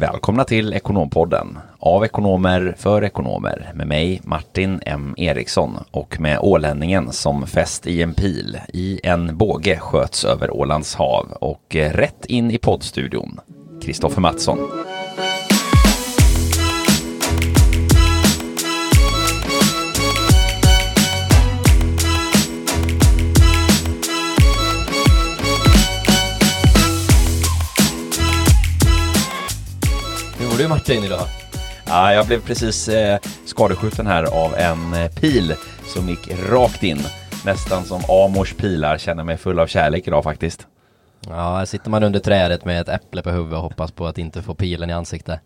[0.00, 1.58] Välkomna till Ekonompodden.
[1.78, 3.72] Av ekonomer för ekonomer.
[3.74, 9.36] Med mig Martin M Eriksson och med ålänningen som fäst i en pil i en
[9.36, 13.40] båge sköts över Ålands hav och eh, rätt in i poddstudion.
[13.82, 14.58] Kristoffer Mattsson.
[30.62, 31.20] Du Martin idag?
[31.86, 35.54] Ja, jag blev precis eh, skadeskjuten här av en eh, pil
[35.86, 36.98] som gick rakt in.
[37.44, 40.66] Nästan som Amors pilar, känner mig full av kärlek idag faktiskt.
[41.28, 44.42] Ja, sitter man under trädet med ett äpple på huvudet och hoppas på att inte
[44.42, 45.40] få pilen i ansiktet.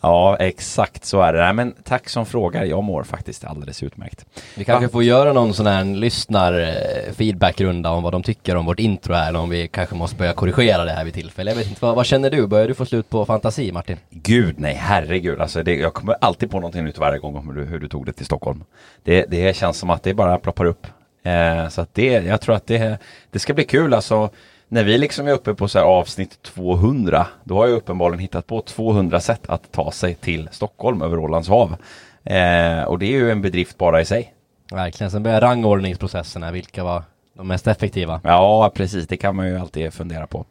[0.00, 1.52] Ja, exakt så är det.
[1.52, 2.64] Men tack som frågar.
[2.64, 4.26] Jag mår faktiskt alldeles utmärkt.
[4.56, 9.14] Vi kanske får göra någon sån här lyssnar-feedback-runda om vad de tycker om vårt intro
[9.14, 11.50] här, eller om vi kanske måste börja korrigera det här vid tillfälle.
[11.50, 12.46] Jag vet inte, vad, vad känner du?
[12.46, 13.96] Börjar du få slut på fantasi, Martin?
[14.10, 15.40] Gud nej, herregud.
[15.40, 17.88] Alltså det, jag kommer alltid på någonting nytt varje gång om hur du, hur du
[17.88, 18.64] tog det till Stockholm.
[19.04, 20.86] Det, det känns som att det bara ploppar upp.
[21.22, 22.98] Eh, så att det, jag tror att det,
[23.30, 24.30] det ska bli kul alltså.
[24.68, 28.46] När vi liksom är uppe på så här avsnitt 200, då har jag uppenbarligen hittat
[28.46, 31.76] på 200 sätt att ta sig till Stockholm över Ålands hav.
[32.24, 34.34] Eh, och det är ju en bedrift bara i sig.
[34.72, 37.02] Verkligen, sen börjar rangordningsprocesserna, vilka var
[37.34, 38.20] de mest effektiva?
[38.24, 39.06] Ja, precis.
[39.06, 40.44] Det kan man ju alltid fundera på.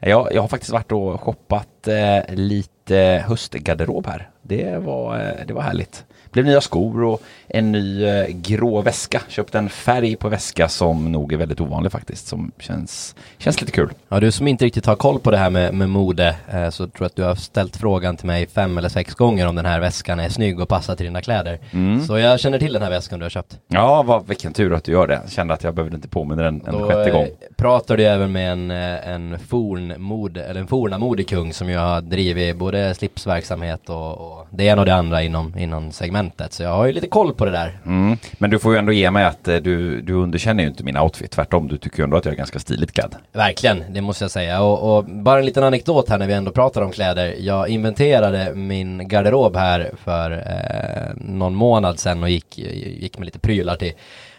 [0.00, 4.30] Jag, jag har faktiskt varit och shoppat eh, lite höstgarderob här.
[4.50, 6.04] Det var, eh, det var härligt.
[6.32, 9.22] Blev nya skor och en ny eh, grå väska.
[9.28, 12.26] Köpte en färg på väska som nog är väldigt ovanlig faktiskt.
[12.26, 13.90] Som känns, känns lite kul.
[14.08, 16.86] Ja, du som inte riktigt har koll på det här med, med mode, eh, så
[16.86, 19.66] tror jag att du har ställt frågan till mig fem eller sex gånger om den
[19.66, 21.58] här väskan är snygg och passar till dina kläder.
[21.70, 22.00] Mm.
[22.06, 23.58] Så jag känner till den här väskan du har köpt.
[23.68, 25.20] Ja, vad, vilken tur att du gör det.
[25.22, 27.26] Jag kände att jag behövde inte påminna den en Då sjätte gång.
[27.56, 32.56] pratar du även med en, en fornmode, eller en forna modekung som ju har drivit
[32.56, 36.52] både slipsverksamhet och, och det ena och det andra inom, inom segmentet.
[36.52, 37.78] Så jag har ju lite koll på det där.
[37.86, 38.16] Mm.
[38.38, 40.96] Men du får ju ändå ge mig att eh, du, du underkänner ju inte min
[40.96, 41.30] outfit.
[41.30, 43.14] Tvärtom, du tycker ju ändå att jag är ganska stiligt klädd.
[43.32, 44.62] Verkligen, det måste jag säga.
[44.62, 47.34] Och, och bara en liten anekdot här när vi ändå pratar om kläder.
[47.38, 53.38] Jag inventerade min garderob här för eh, någon månad sedan och gick, gick med lite
[53.38, 53.92] prylar till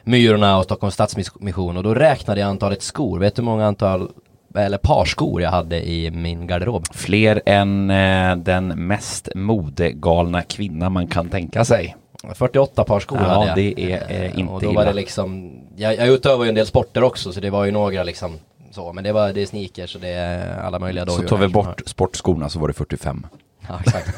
[0.03, 3.19] Myrorna och Stockholms Stadsmission och då räknade jag antalet skor.
[3.19, 4.09] Vet du hur många antal
[4.55, 6.85] eller par skor jag hade i min garderob?
[6.93, 11.95] Fler än eh, den mest modegalna kvinna man kan tänka sig.
[12.35, 13.55] 48 par skor Ja, hade jag.
[13.55, 14.79] det är, eh, inte och då illa.
[14.79, 17.71] var det liksom, jag, jag utövar ju en del sporter också så det var ju
[17.71, 18.31] några liksom
[18.71, 21.37] så, men det var, det är sneakers och det är alla möjliga Så dojor tar
[21.37, 23.25] vi bort sportskorna så var det 45.
[23.67, 24.09] Ja, exakt.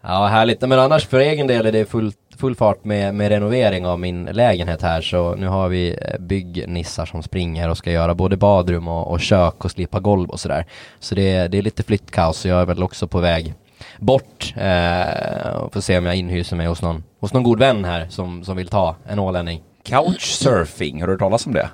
[0.00, 0.60] ja, härligt.
[0.60, 4.24] Men annars för egen del är det full, full fart med, med renovering av min
[4.24, 5.00] lägenhet här.
[5.00, 9.20] Så nu har vi eh, byggnissar som springer och ska göra både badrum och, och
[9.20, 10.66] kök och slipa golv och sådär.
[10.98, 13.54] Så det, det är lite flyttkaos så jag är väl också på väg
[13.98, 17.84] bort eh, och får se om jag inhyser mig hos någon, hos någon god vän
[17.84, 19.62] här som, som vill ta en ålänning.
[19.82, 21.68] Couchsurfing, har du hört talas om det?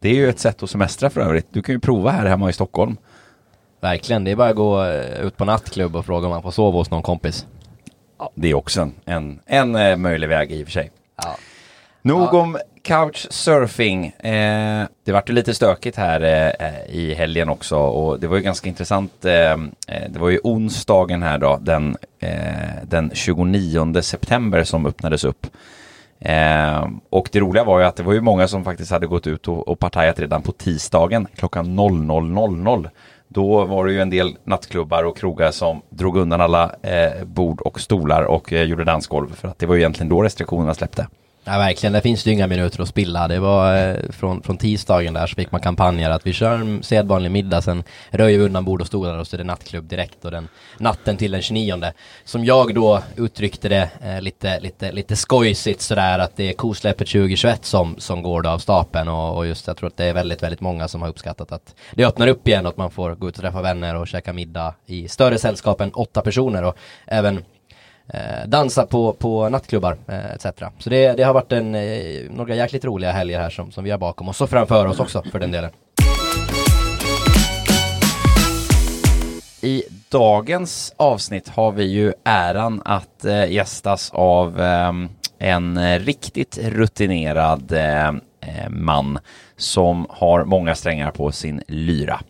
[0.00, 1.46] Det är ju ett sätt att semestra för övrigt.
[1.50, 2.96] Du kan ju prova här hemma i Stockholm.
[3.80, 6.50] Verkligen, det är bara att gå eh, ut på nattklubb och fråga om man får
[6.50, 7.46] sova hos någon kompis.
[8.22, 10.90] Ja, det är också en, en, en eh, möjlig väg i och för sig.
[11.22, 11.36] Ja.
[12.02, 14.06] Nog om couchsurfing.
[14.06, 16.20] Eh, det vart ju lite stökigt här
[16.60, 19.24] eh, i helgen också och det var ju ganska intressant.
[19.24, 25.24] Eh, eh, det var ju onsdagen här då, den, eh, den 29 september som öppnades
[25.24, 25.46] upp.
[26.20, 29.26] Eh, och det roliga var ju att det var ju många som faktiskt hade gått
[29.26, 32.90] ut och, och partajat redan på tisdagen klockan 00.00.
[33.32, 37.60] Då var det ju en del nattklubbar och krogar som drog undan alla eh, bord
[37.60, 41.06] och stolar och eh, gjorde dansgolv för att det var ju egentligen då restriktionerna släppte.
[41.44, 43.28] Ja verkligen, det finns ju inga minuter att spilla.
[43.28, 46.82] Det var eh, från, från tisdagen där så fick man kampanjer att vi kör en
[46.82, 50.24] sedvanlig middag, sen röjer vi undan bord och stolar och så är det nattklubb direkt
[50.24, 50.48] och den
[50.78, 51.92] natten till den 29
[52.24, 57.08] Som jag då uttryckte det eh, lite, lite, lite skojsigt sådär att det är kosläppet
[57.08, 60.14] 2021 som, som går då av stapeln och, och just jag tror att det är
[60.14, 63.14] väldigt, väldigt många som har uppskattat att det öppnar upp igen och att man får
[63.14, 66.76] gå ut och träffa vänner och käka middag i större sällskap än åtta personer och
[67.06, 67.44] även
[68.12, 70.46] eh, dansa på, på nattklubbar eh, etc.
[70.78, 73.90] Så det, det har varit en, eh, några jäkligt roliga helger här som, som vi
[73.90, 75.70] har bakom oss och framför oss också för den delen.
[79.64, 84.92] I dagens avsnitt har vi ju äran att eh, gästas av eh,
[85.38, 89.18] en riktigt rutinerad eh, eh, man
[89.56, 92.20] som har många strängar på sin lyra.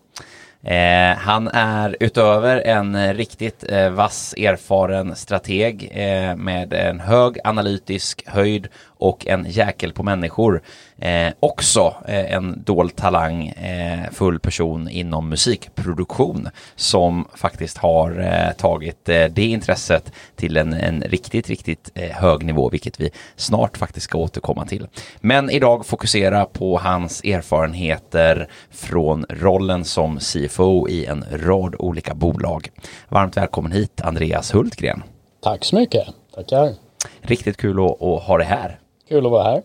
[0.65, 7.39] Eh, han är utöver en eh, riktigt eh, vass, erfaren strateg eh, med en hög
[7.45, 8.69] analytisk höjd
[9.03, 10.63] och en jäkel på människor.
[10.99, 18.53] Eh, också eh, en dold talang, eh, full person inom musikproduktion som faktiskt har eh,
[18.53, 23.77] tagit eh, det intresset till en, en riktigt, riktigt eh, hög nivå, vilket vi snart
[23.77, 24.87] faktiskt ska återkomma till.
[25.21, 32.69] Men idag fokusera på hans erfarenheter från rollen som CFO i en rad olika bolag.
[33.09, 35.03] Varmt välkommen hit Andreas Hultgren.
[35.43, 36.07] Tack så mycket.
[36.35, 36.75] Tackar.
[37.21, 38.79] Riktigt kul att, att ha dig här.
[39.09, 39.63] Kul att vara här.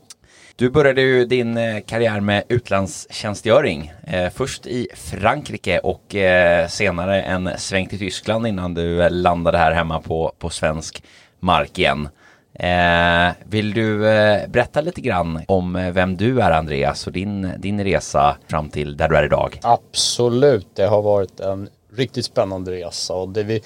[0.56, 3.92] Du började ju din eh, karriär med utlandstjänstgöring.
[4.08, 9.58] Eh, först i Frankrike och eh, senare en sväng till Tyskland innan du eh, landade
[9.58, 11.04] här hemma på, på svensk
[11.40, 12.10] mark igen.
[12.54, 17.84] Eh, vill du eh, berätta lite grann om vem du är Andreas och din, din
[17.84, 19.60] resa fram till där du är idag?
[19.64, 23.62] Absolut, det har varit en riktigt spännande resa och det, vi,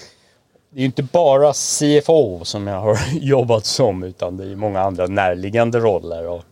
[0.74, 5.08] det är inte bara CFO som jag har jobbat som utan det är många andra
[5.08, 6.44] närliggande roller och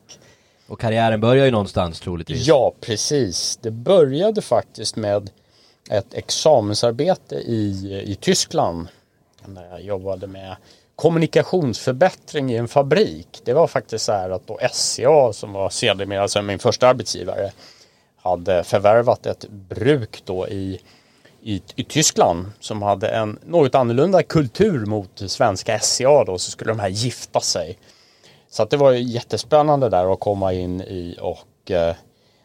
[0.70, 2.48] och karriären börjar ju någonstans troligtvis.
[2.48, 3.60] Ja, precis.
[3.62, 5.30] Det började faktiskt med
[5.90, 8.88] ett examensarbete i, i Tyskland.
[9.46, 10.56] När jag jobbade med
[10.96, 13.42] kommunikationsförbättring i en fabrik.
[13.44, 17.52] Det var faktiskt så här att då SCA som var sedermera alltså min första arbetsgivare
[18.18, 20.82] hade förvärvat ett bruk då i,
[21.42, 26.72] i, i Tyskland som hade en något annorlunda kultur mot svenska SCA då så skulle
[26.72, 27.78] de här gifta sig.
[28.50, 31.96] Så att det var jättespännande där att komma in i och eh,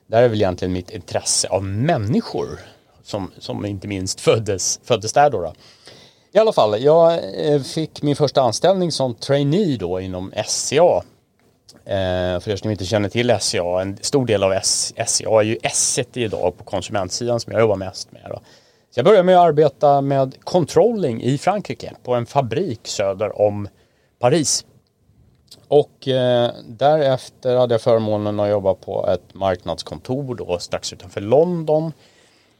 [0.06, 2.61] där är väl egentligen mitt intresse av människor
[3.02, 5.55] som, som inte minst föddes, föddes där då, då.
[6.32, 7.12] I alla fall, jag
[7.46, 11.02] eh, fick min första anställning som trainee då inom SCA.
[11.85, 15.58] Eh, för er som inte känner till SCA, en stor del av SCA är ju
[15.62, 18.23] S idag på konsumentsidan som jag jobbar mest med.
[18.29, 18.41] Då.
[18.94, 23.69] Så jag började med att arbeta med controlling i Frankrike på en fabrik söder om
[24.19, 24.64] Paris.
[25.69, 31.93] Och eh, därefter hade jag förmånen att jobba på ett marknadskontor då strax utanför London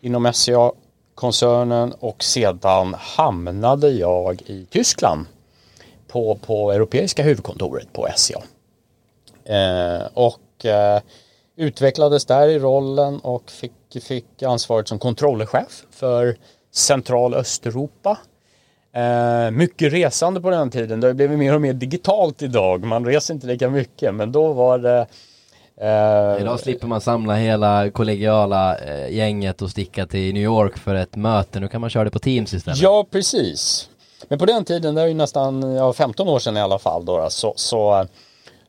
[0.01, 5.27] inom SCA-koncernen och sedan hamnade jag i Tyskland
[6.09, 8.43] på, på europeiska huvudkontoret på SCA.
[9.45, 11.01] Eh, och eh,
[11.57, 16.37] utvecklades där i rollen och fick, fick ansvaret som kontrollchef för
[16.73, 18.19] central Östeuropa
[18.95, 21.01] Eh, mycket resande på den tiden.
[21.01, 22.85] Det har blivit mer och mer digitalt idag.
[22.85, 25.07] Man reser inte lika mycket men då var det
[25.81, 30.95] eh, Idag slipper man samla hela kollegiala eh, gänget och sticka till New York för
[30.95, 31.61] ett möte.
[31.61, 32.79] Nu kan man köra det på Teams istället.
[32.79, 33.89] Ja, precis.
[34.29, 37.05] Men på den tiden, det är ju nästan ja, 15 år sedan i alla fall
[37.05, 38.07] då, så, så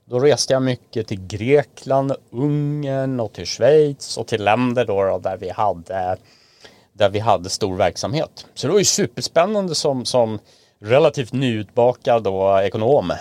[0.06, 5.20] då reste jag mycket till Grekland, Ungern och till Schweiz och till länder då, då
[5.20, 6.18] där vi hade
[6.98, 8.46] där vi hade stor verksamhet.
[8.54, 10.40] Så det var ju superspännande som, som
[10.80, 13.12] relativt nyutbakad då ekonom.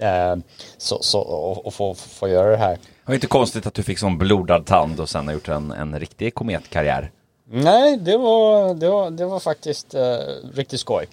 [0.00, 0.36] Eh,
[0.76, 2.72] så, så, och, och få, få göra det här.
[2.72, 5.70] Det var inte konstigt att du fick sån blodad tand och sen har gjort en,
[5.70, 7.10] en riktig kometkarriär.
[7.48, 10.16] Nej, det var, det var, det var faktiskt eh,
[10.54, 11.06] riktigt skoj.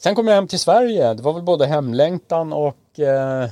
[0.00, 1.14] Sen kom jag hem till Sverige.
[1.14, 3.48] Det var väl både hemlängtan och eh,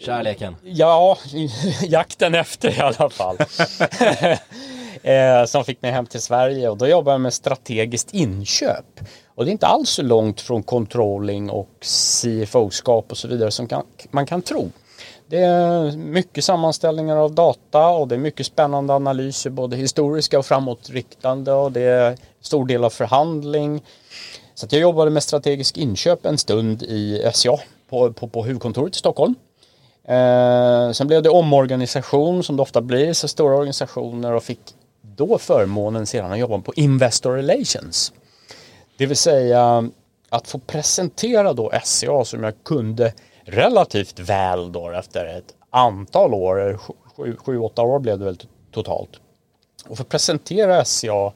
[0.00, 0.56] Kärleken?
[0.62, 1.18] Ja,
[1.82, 3.36] jakten efter i alla fall.
[5.02, 9.00] eh, som fick mig hem till Sverige och då jobbade jag med strategiskt inköp.
[9.34, 13.68] Och det är inte alls så långt från controlling och CFO-skap och så vidare som
[13.68, 14.70] kan, man kan tro.
[15.26, 20.46] Det är mycket sammanställningar av data och det är mycket spännande analyser, både historiska och
[20.46, 23.82] framåtriktande och det är stor del av förhandling.
[24.54, 27.58] Så jag jobbade med strategisk inköp en stund i SCA
[27.88, 29.34] på, på, på huvudkontoret i Stockholm.
[30.08, 34.60] Eh, sen blev det omorganisation som det ofta blir så stora organisationer och fick
[35.02, 38.12] då förmånen sedan att jobba på Investor Relations.
[38.98, 39.90] Det vill säga
[40.28, 43.12] att få presentera då SCA som jag kunde
[43.44, 46.78] relativt väl då efter ett antal år,
[47.16, 48.38] sju, sju åtta år blev det väl
[48.72, 49.10] totalt.
[49.88, 51.32] Och få presentera SCA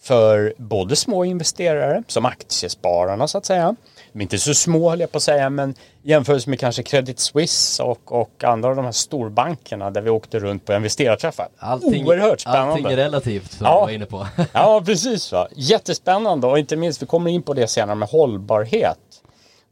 [0.00, 3.76] för både små investerare som aktiespararna så att säga
[4.14, 7.18] de är inte så små höll jag på att säga, men jämfört med kanske Credit
[7.18, 11.48] Suisse och, och andra av de här storbankerna där vi åkte runt på investerarträffar.
[11.58, 12.72] Allting, Oerhört spännande.
[12.72, 13.74] Allting är relativt som ja.
[13.74, 14.26] du var inne på.
[14.52, 15.32] ja, precis.
[15.32, 15.48] Va?
[15.56, 18.98] Jättespännande och inte minst, vi kommer in på det senare med hållbarhet.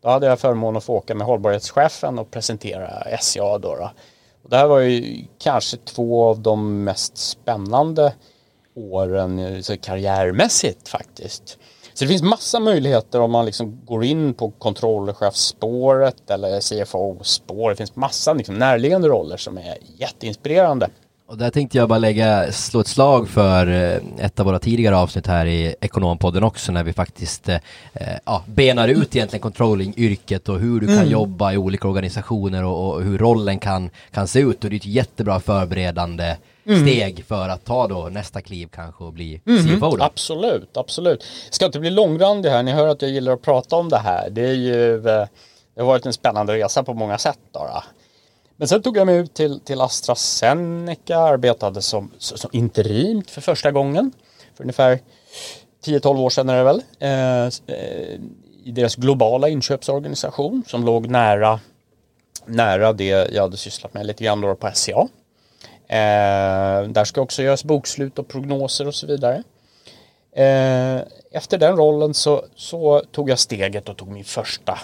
[0.03, 3.77] Då hade jag förmånen att få åka med hållbarhetschefen och presentera SCA då.
[3.77, 3.91] då.
[4.45, 8.15] Och det här var ju kanske två av de mest spännande
[8.75, 11.59] åren så karriärmässigt faktiskt.
[11.95, 17.71] Så det finns massa möjligheter om man liksom går in på kontrollchefsspåret eller CFO-spår.
[17.71, 20.89] Det finns massa liksom närliggande roller som är jätteinspirerande.
[21.33, 24.97] Och där tänkte jag bara lägga, slå ett slag för eh, ett av våra tidigare
[24.97, 27.55] avsnitt här i Ekonompodden också när vi faktiskt eh,
[27.95, 31.11] eh ja, benar ut egentligen controlling-yrket och hur du kan mm.
[31.11, 34.79] jobba i olika organisationer och, och, hur rollen kan, kan se ut och det är
[34.79, 36.83] ett jättebra förberedande mm.
[36.83, 39.79] steg för att ta då nästa kliv kanske och bli mm.
[39.81, 40.05] CFO då.
[40.05, 41.25] Absolut, absolut.
[41.51, 44.31] Ska inte bli långrandig här, ni hör att jag gillar att prata om det här.
[44.31, 45.27] Det är ju, eh,
[45.75, 47.59] det har varit en spännande resa på många sätt då.
[47.59, 47.83] då.
[48.57, 53.71] Men sen tog jag mig ut till, till AstraZeneca, arbetade som, som interimt för första
[53.71, 54.13] gången.
[54.57, 54.99] För ungefär
[55.85, 56.83] 10-12 år sedan är det väl.
[56.99, 57.45] Eh,
[57.77, 58.21] eh,
[58.65, 61.61] I deras globala inköpsorganisation som låg nära,
[62.47, 65.09] nära det jag hade sysslat med lite grann då på SCA.
[65.93, 69.43] Eh, där ska också göras bokslut och prognoser och så vidare.
[70.37, 74.79] Eh, efter den rollen så, så tog jag steget och tog min första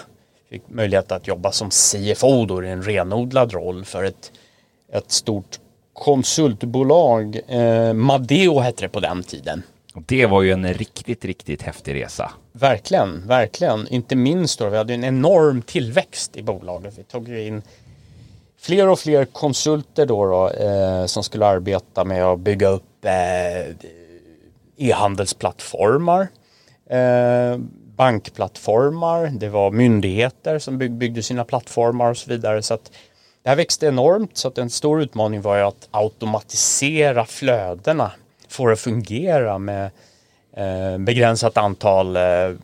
[0.49, 4.31] fick möjlighet att jobba som CFO då i en renodlad roll för ett,
[4.93, 5.59] ett stort
[5.93, 7.39] konsultbolag.
[7.47, 9.63] Eh, Madeo hette det på den tiden.
[9.93, 12.31] Det var ju en riktigt, riktigt häftig resa.
[12.51, 13.87] Verkligen, verkligen.
[13.87, 16.97] Inte minst då, vi hade en enorm tillväxt i bolaget.
[16.97, 17.61] Vi tog in
[18.61, 23.75] fler och fler konsulter då, då eh, som skulle arbeta med att bygga upp eh,
[24.77, 26.27] e-handelsplattformar.
[26.89, 27.57] Eh,
[27.95, 32.61] bankplattformar, det var myndigheter som bygg, byggde sina plattformar och så vidare.
[32.61, 32.91] Så att
[33.43, 38.11] det här växte enormt så att en stor utmaning var ju att automatisera flödena,
[38.49, 39.91] få det att fungera med
[40.99, 42.21] begränsat antal eh,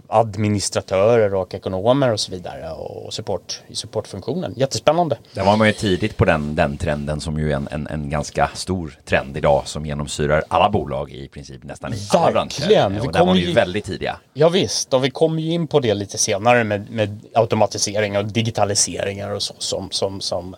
[0.07, 4.53] administratörer och ekonomer och så vidare och support i supportfunktionen.
[4.55, 5.17] Jättespännande.
[5.33, 8.09] Där var man ju tidigt på den, den trenden som ju är en, en, en
[8.09, 13.05] ganska stor trend idag som genomsyrar alla bolag i princip nästan i alla branscher.
[13.05, 14.19] Och där var ju väldigt tidiga.
[14.33, 18.25] Ja, visst, och vi kommer ju in på det lite senare med, med automatisering och
[18.25, 20.55] digitaliseringar och så som, som, som,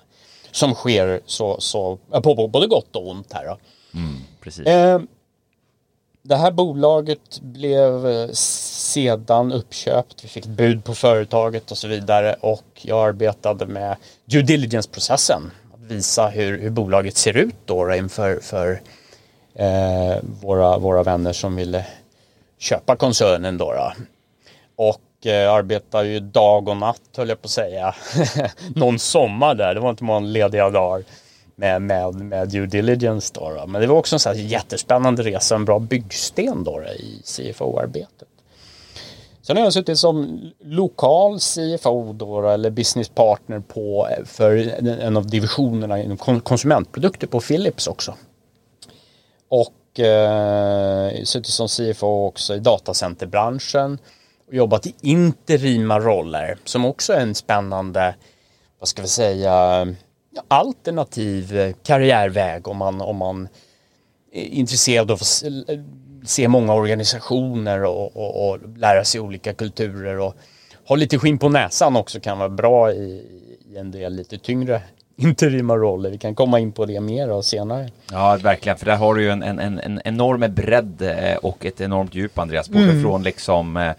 [0.51, 3.57] som sker så, så, på, både gott och ont här.
[3.93, 4.67] Mm, precis.
[4.67, 4.99] Eh,
[6.27, 10.23] det här bolaget blev eh, sedan uppköpt.
[10.23, 15.51] Vi fick bud på företaget och så vidare och jag arbetade med due diligence-processen.
[15.73, 18.81] Att visa hur, hur bolaget ser ut då inför för,
[19.55, 21.85] eh, våra, våra vänner som ville
[22.57, 23.73] köpa koncernen då.
[23.73, 23.93] då.
[24.75, 27.95] Och eh, arbetade ju dag och natt höll jag på att säga.
[28.75, 31.03] Någon sommar där, det var inte många lediga dagar
[31.57, 33.33] med, med, med due diligence.
[33.35, 33.67] Då, då.
[33.67, 37.21] Men det var också en så här jättespännande resa, en bra byggsten då, då i
[37.25, 38.27] CFO-arbetet.
[39.41, 44.55] Sen har jag suttit som lokal CFO då, eller business partner på, eh, för
[44.87, 48.13] en av divisionerna inom konsumentprodukter på Philips också.
[49.49, 53.99] Och eh, suttit som CFO också i datacenterbranschen
[54.47, 58.15] och jobbat i interima roller som också är en spännande,
[58.79, 59.87] vad ska vi säga,
[60.47, 63.47] alternativ eh, karriärväg om man, om man
[64.31, 65.43] är intresserad av att
[66.25, 70.35] se många organisationer och, och, och lära sig olika kulturer och
[70.87, 73.25] ha lite skinn på näsan också kan vara bra i,
[73.71, 74.81] i en del lite tyngre
[75.15, 76.09] interima roller.
[76.09, 77.89] Vi kan komma in på det mer senare.
[78.11, 81.81] Ja, verkligen, för där har du ju en, en, en enorm bredd eh, och ett
[81.81, 83.01] enormt djup, Andreas, både mm.
[83.01, 83.91] från liksom eh,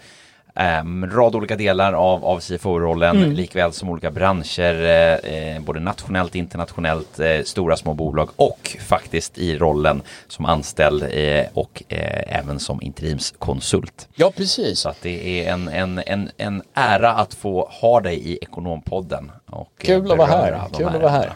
[0.55, 3.31] en ehm, rad olika delar av, av CFO-rollen, mm.
[3.31, 9.37] likväl som olika branscher, eh, eh, både nationellt, internationellt, eh, stora små bolag och faktiskt
[9.37, 14.07] i rollen som anställd eh, och eh, även som interimskonsult.
[14.15, 14.79] Ja, precis.
[14.79, 19.31] Så att det är en, en, en, en ära att få ha dig i Ekonompodden.
[19.45, 20.61] Och, eh, Kul att vara här.
[20.77, 21.33] Kul att vara här.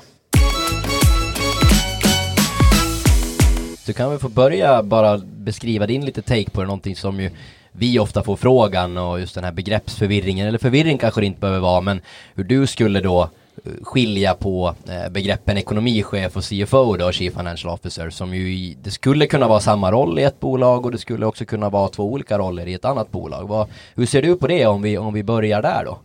[3.86, 7.32] Du kan väl få börja bara beskriva din lite take på det, någonting som ju
[7.74, 11.60] vi ofta får frågan och just den här begreppsförvirringen, eller förvirring kanske det inte behöver
[11.60, 12.02] vara, men
[12.36, 13.22] hur du skulle då
[13.66, 18.92] eh, skilja på eh, begreppen ekonomichef och CFO då, Chief Financial Officer, som ju det
[18.92, 22.04] skulle kunna vara samma roll i ett bolag och det skulle också kunna vara två
[22.04, 23.48] olika roller i ett annat bolag.
[23.48, 25.98] Vad, hur ser du på det om vi, om vi börjar där då?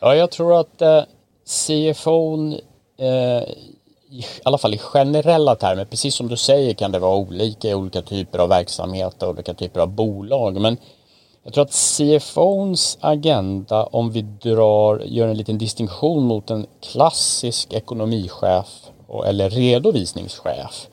[0.00, 1.02] Ja, jag tror att eh,
[1.46, 2.52] CFO
[2.98, 3.42] eh,
[4.10, 7.74] i alla fall i generella termer, precis som du säger kan det vara olika i
[7.74, 10.60] olika typer av verksamheter, olika typer av bolag.
[10.60, 10.76] Men
[11.46, 17.72] jag tror att CFOns agenda, om vi drar, gör en liten distinktion mot en klassisk
[17.72, 18.90] ekonomichef
[19.26, 20.88] eller redovisningschef,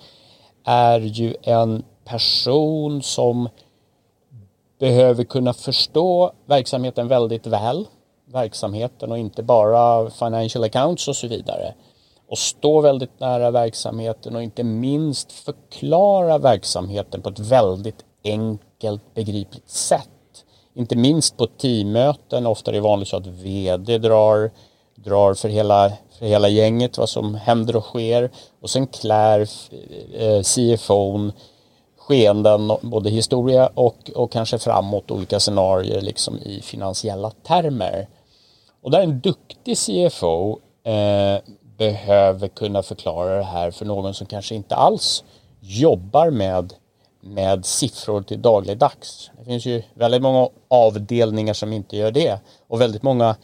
[0.66, 3.50] är ju en person som
[4.80, 7.88] behöver kunna förstå verksamheten väldigt väl,
[8.26, 11.74] verksamheten och inte bara financial accounts och så vidare.
[12.30, 19.70] Och stå väldigt nära verksamheten och inte minst förklara verksamheten på ett väldigt enkelt begripligt
[19.70, 20.10] sätt
[20.76, 24.52] inte minst på teammöten, ofta är det vanligt så att vd drar
[24.96, 29.48] drar för hela, för hela gänget vad som händer och sker och sen klär
[30.14, 31.32] eh, CFOn
[31.98, 38.08] skeenden, både historia och, och kanske framåt olika scenarier liksom i finansiella termer.
[38.82, 41.42] Och där en duktig CFO eh,
[41.78, 45.24] behöver kunna förklara det här för någon som kanske inte alls
[45.60, 46.74] jobbar med,
[47.24, 49.32] med siffror till dagligdags.
[49.40, 53.36] Det finns ju väldigt många avdelningar som inte gör det och väldigt många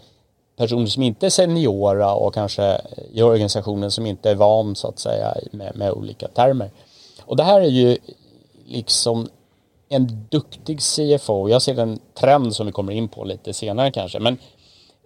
[0.58, 2.82] personer som inte är seniora och kanske
[3.12, 6.72] i organisationen som inte är van så att säga med, med olika termer.
[7.26, 7.98] Och det här är ju
[8.66, 9.30] liksom
[9.90, 14.20] en duktig CFO, jag ser en trend som vi kommer in på lite senare kanske,
[14.20, 14.38] men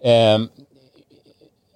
[0.00, 0.48] eh,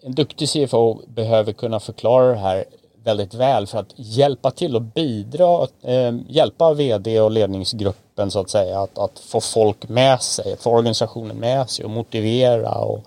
[0.02, 2.64] en duktig CFO behöver kunna förklara det här
[3.04, 8.50] väldigt väl för att hjälpa till och bidra, eh, hjälpa vd och ledningsgruppen så att
[8.50, 13.04] säga att, att få folk med sig, få organisationen med sig och motivera och,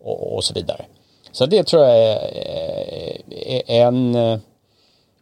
[0.00, 0.84] och, och så vidare.
[1.32, 2.16] Så det tror jag är,
[3.30, 4.38] eh, är en eh,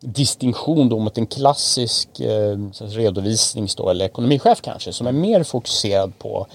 [0.01, 6.47] distinktion då mot en klassisk eh, redovisningsstå eller ekonomichef kanske som är mer fokuserad på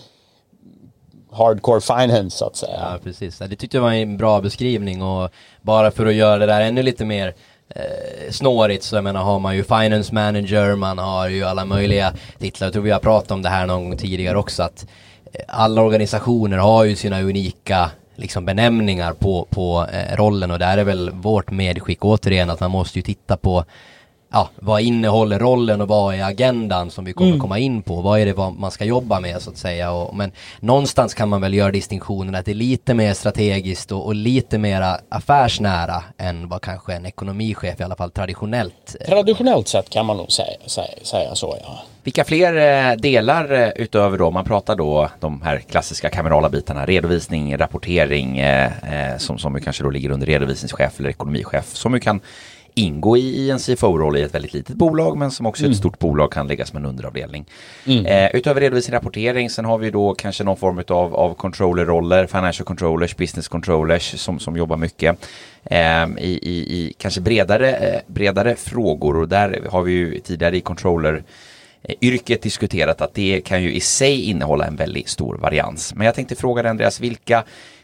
[1.32, 2.80] hardcore finance så att säga.
[2.92, 3.38] Ja, precis.
[3.38, 5.30] Det tyckte jag var en bra beskrivning och
[5.62, 7.36] bara för att göra det där ännu lite mer
[7.76, 12.14] eh, snårigt så jag menar har man ju finance manager, man har ju alla möjliga
[12.40, 12.68] titlar.
[12.68, 14.86] Jag tror vi har pratat om det här någon gång tidigare också att
[15.34, 20.78] eh, alla organisationer har ju sina unika liksom benämningar på, på eh, rollen och där
[20.78, 23.66] är väl vårt medskick återigen att man måste ju titta på
[24.34, 27.42] ja, vad innehåller rollen och vad är agendan som vi kommer mm.
[27.42, 28.02] komma in på?
[28.02, 29.92] Vad är det vad man ska jobba med så att säga?
[29.92, 34.06] Och, men någonstans kan man väl göra distinktionen att det är lite mer strategiskt och,
[34.06, 38.96] och lite mer affärsnära än vad kanske en ekonomichef i alla fall traditionellt.
[39.00, 41.84] Eh, Traditionellt sett kan man nog säga, säga, säga så ja.
[42.04, 42.56] Vilka fler
[42.92, 48.40] eh, delar eh, utöver då, man pratar då de här klassiska kamerala bitarna, redovisning, rapportering
[48.40, 48.72] eh,
[49.18, 52.22] som, som kanske då ligger under redovisningschef eller ekonomichef som ju kan
[52.76, 55.72] ingå i, en CFO-roll i ett väldigt litet bolag men som också mm.
[55.72, 57.46] ett stort bolag kan läggas som en underavdelning.
[57.86, 58.06] Mm.
[58.06, 62.28] Eh, utöver redovisning och rapportering sen har vi då kanske någon form av, av controller-roller,
[62.28, 65.28] financial controllers, business controllers som, som jobbar mycket
[65.64, 70.58] eh, i, i, i, kanske bredare, eh, bredare frågor och där har vi ju tidigare
[70.58, 71.24] i controller
[71.84, 75.94] eh, yrket diskuterat att det kan ju i sig innehålla en väldigt stor varians.
[75.96, 77.44] Men jag tänkte fråga dig Andreas, vilka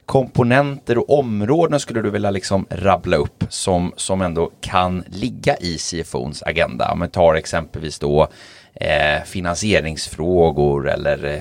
[0.10, 5.78] komponenter och områden skulle du vilja liksom rabbla upp som, som ändå kan ligga i
[5.78, 6.92] CFOns agenda?
[6.92, 8.28] Om man tar exempelvis då
[8.74, 11.40] eh, finansieringsfrågor eller eh,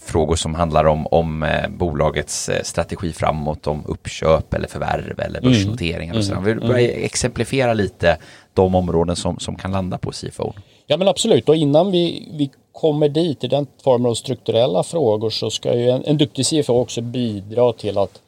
[0.00, 5.40] frågor som handlar om, om eh, bolagets eh, strategi framåt, om uppköp eller förvärv eller
[5.40, 5.52] mm.
[5.52, 6.14] börsnoteringar.
[6.14, 6.38] Mm.
[6.38, 7.04] Och Vill du börja mm.
[7.04, 8.18] exemplifiera lite
[8.54, 10.52] de områden som, som kan landa på CFO?
[10.86, 15.30] Ja men absolut och innan vi, vi kommer dit i den formen av strukturella frågor
[15.30, 18.20] så ska ju en, en duktig CFO också bidra till att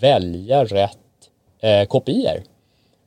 [0.00, 0.98] välja rätt
[1.60, 2.42] eh, kopior.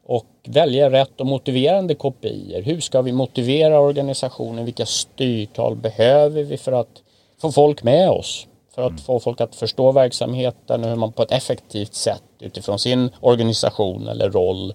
[0.06, 2.62] Och välja rätt och motiverande kopior.
[2.62, 4.66] Hur ska vi motivera organisationen?
[4.66, 7.02] Vilka styrtal behöver vi för att
[7.42, 8.48] få folk med oss?
[8.76, 9.02] För att mm.
[9.02, 14.08] få folk att förstå verksamheten och hur man på ett effektivt sätt utifrån sin organisation
[14.08, 14.74] eller roll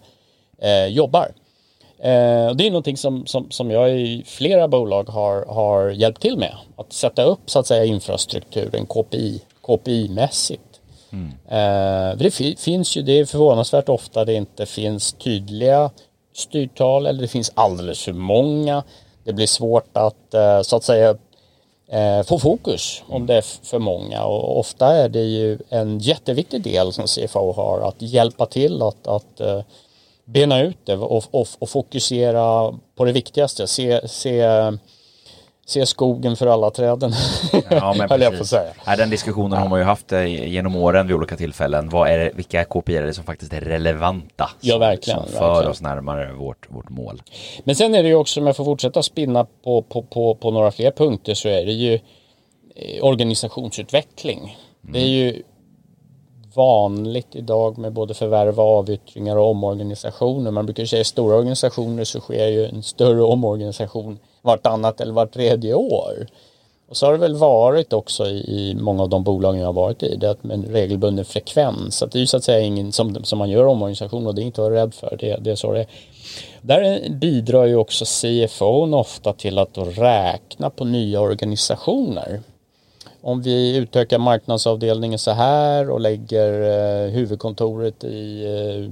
[0.59, 1.33] eh, jobbar.
[1.99, 6.39] Eh, det är någonting som, som, som jag i flera bolag har, har hjälpt till
[6.39, 6.57] med.
[6.77, 10.61] Att sätta upp så att säga infrastrukturen KPI, KPI-mässigt.
[11.13, 11.33] Mm.
[11.49, 15.91] Eh, det finns ju, det är förvånansvärt ofta det inte finns tydliga
[16.35, 18.83] styrtal eller det finns alldeles för många.
[19.25, 21.17] Det blir svårt att eh, så att säga
[21.89, 26.63] eh, få fokus om det är för många och ofta är det ju en jätteviktig
[26.63, 29.61] del som CFO har att hjälpa till att, att eh,
[30.27, 33.67] bena ut det och, och, och fokusera på det viktigaste.
[33.67, 34.45] Se, se,
[35.67, 37.13] se skogen för alla träden.
[37.71, 38.25] Ja, men precis.
[38.25, 38.71] jag på säga.
[38.87, 39.59] Ja, den diskussionen ja.
[39.59, 41.89] har man ju haft eh, genom åren vid olika tillfällen.
[41.89, 44.51] Vad är det, vilka KPI är det som faktiskt är relevanta?
[44.61, 45.21] Ja, verkligen.
[45.21, 45.71] Som för verkligen.
[45.71, 47.23] oss närmare vårt, vårt mål.
[47.65, 50.51] Men sen är det ju också, om jag får fortsätta spinna på, på, på, på
[50.51, 51.95] några fler punkter, så är det ju
[52.75, 54.39] eh, organisationsutveckling.
[54.39, 54.93] Mm.
[54.93, 55.43] Det är ju
[56.57, 60.51] vanligt idag med både förvärv och avyttringar och omorganisationer.
[60.51, 65.35] Man brukar säga i stora organisationer så sker ju en större omorganisation vartannat eller vart
[65.35, 66.27] tredje år.
[66.89, 70.03] Och så har det väl varit också i, många av de bolagen jag har varit
[70.03, 72.03] i, det att med en regelbunden frekvens.
[72.03, 74.43] Att det är ju så att säga ingen som, som man gör omorganisation och det
[74.43, 75.87] är inte att vara rädd för, det, det är så det är.
[76.61, 82.41] Där bidrar ju också CFO ofta till att räkna på nya organisationer
[83.27, 88.91] om vi utökar marknadsavdelningen så här och lägger eh, huvudkontoret i eh,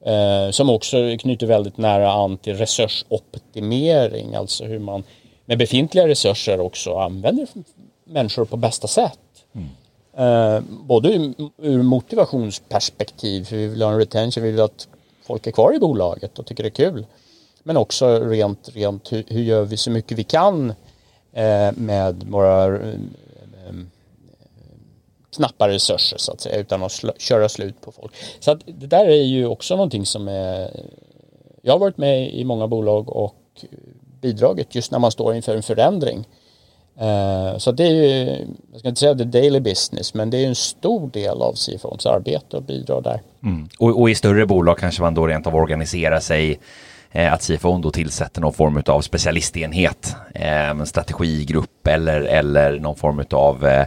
[0.04, 5.04] Eh, som också knyter väldigt nära an till resursoptimering, alltså hur man
[5.44, 7.48] med befintliga resurser också använder
[8.04, 9.18] människor på bästa sätt.
[9.54, 9.68] Mm.
[10.16, 14.88] Eh, både ur, ur motivationsperspektiv, för vi vill ha en retention, vi vill att
[15.22, 17.06] folk är kvar i bolaget och tycker det är kul.
[17.62, 20.70] Men också rent, rent hur, hur gör vi så mycket vi kan
[21.32, 23.74] eh, med våra eh, eh
[25.36, 28.12] knappa resurser så att säga utan att sl köra slut på folk.
[28.40, 30.70] Så att det där är ju också någonting som är
[31.62, 33.64] Jag har varit med i många bolag och
[34.20, 36.24] bidragit just när man står inför en förändring.
[37.00, 38.36] Uh, så det är ju,
[38.72, 42.06] jag ska inte säga det daily business, men det är en stor del av CFOns
[42.06, 43.20] arbete att bidra där.
[43.42, 43.68] Mm.
[43.78, 46.58] Och, och, i större bolag kanske man då rent av organiserar sig
[47.10, 52.96] eh, att CFON då tillsätter någon form av specialistenhet, eh, en strategigrupp eller, eller någon
[52.96, 53.86] form av Eh,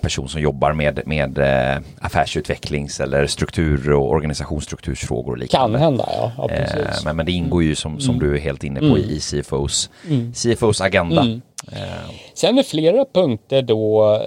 [0.00, 5.78] person som jobbar med, med eh, affärsutvecklings eller struktur och organisationsstruktursfrågor och liknande.
[5.78, 6.32] Kan hända, ja.
[6.36, 8.28] ja eh, men, men det ingår ju som, som mm.
[8.28, 9.10] du är helt inne på mm.
[9.10, 10.32] i CFOs, mm.
[10.34, 11.22] CFOs agenda.
[11.22, 11.40] Mm.
[12.34, 14.18] Sen är flera punkter då,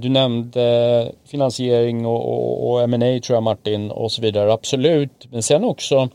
[0.00, 5.26] du nämnde finansiering och, och, och M&A tror jag Martin och så vidare, absolut.
[5.30, 6.08] Men sen också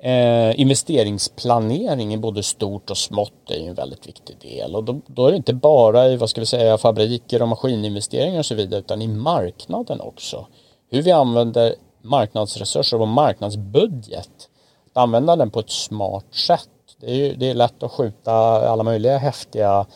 [0.00, 5.00] Eh, investeringsplanering i både stort och smått är ju en väldigt viktig del och då,
[5.06, 8.54] då, är det inte bara i vad ska vi säga fabriker och maskininvesteringar och så
[8.54, 10.46] vidare utan i marknaden också.
[10.90, 14.48] Hur vi använder marknadsresurser och marknadsbudget.
[14.86, 16.68] Att använda den på ett smart sätt.
[17.00, 18.32] Det är, ju, det är lätt att skjuta
[18.68, 19.86] alla möjliga häftiga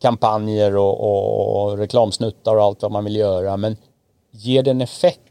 [0.00, 3.76] kampanjer och, och, och reklamsnuttar och allt vad man vill göra men
[4.30, 5.25] ger den effekt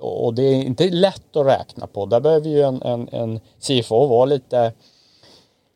[0.00, 2.06] och det är inte lätt att räkna på.
[2.06, 4.72] Där behöver ju en, en, en CFO vara lite,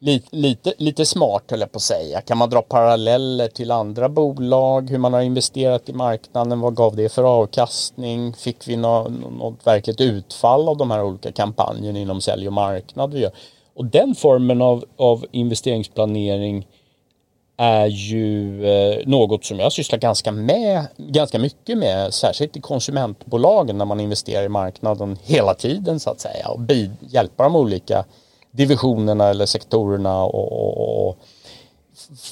[0.00, 2.20] lite, lite, lite smart höll jag på att säga.
[2.20, 6.96] Kan man dra paralleller till andra bolag, hur man har investerat i marknaden, vad gav
[6.96, 8.34] det för avkastning?
[8.34, 13.14] Fick vi något, något verkligt utfall av de här olika kampanjerna inom sälj och marknad
[13.14, 13.32] vi gör?
[13.74, 16.66] Och den formen av, av investeringsplanering
[17.60, 23.78] är ju eh, något som jag sysslar ganska, med, ganska mycket med, särskilt i konsumentbolagen
[23.78, 26.60] när man investerar i marknaden hela tiden så att säga och
[27.00, 28.04] hjälpa de olika
[28.50, 31.18] divisionerna eller sektorerna och, och, och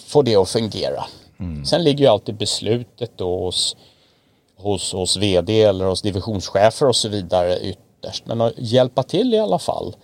[0.06, 1.04] få det att fungera.
[1.40, 1.64] Mm.
[1.64, 3.76] Sen ligger ju alltid beslutet då hos,
[4.56, 8.26] hos, hos vd eller hos divisionschefer och så vidare ytterst.
[8.26, 9.96] Men att hjälpa till i alla fall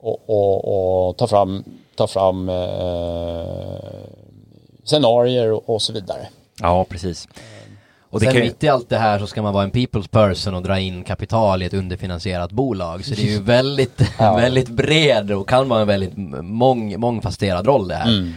[0.00, 1.64] och, och, och ta fram,
[1.96, 4.19] ta fram eh,
[4.90, 6.28] scenarier och så vidare.
[6.60, 7.28] Ja, precis.
[8.10, 8.40] Och Sen kan...
[8.40, 11.04] mitt i allt det här så ska man vara en people's person och dra in
[11.04, 13.04] kapital i ett underfinansierat bolag.
[13.04, 14.36] Så det är ju väldigt, ja.
[14.36, 18.08] väldigt bred och kan vara en väldigt mång, mångfasterad roll det här.
[18.08, 18.32] Mm.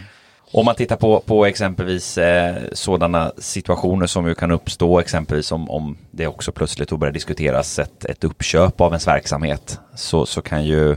[0.52, 5.70] Om man tittar på, på exempelvis eh, sådana situationer som ju kan uppstå, exempelvis om,
[5.70, 10.64] om det också plötsligt börjar diskuteras ett, ett uppköp av ens verksamhet, så, så kan
[10.64, 10.96] ju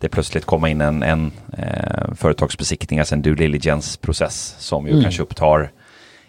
[0.00, 5.02] det plötsligt komma in en, en eh, företagsbesiktning, alltså en due diligence-process som ju mm.
[5.02, 5.72] kanske upptar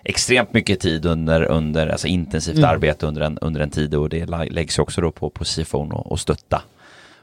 [0.03, 2.69] extremt mycket tid under, under alltså intensivt mm.
[2.69, 6.11] arbete under en, under en tid och det läggs också då på, på CFOn och,
[6.11, 6.61] och stötta